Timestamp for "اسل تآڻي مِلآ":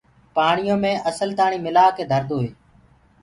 1.09-1.85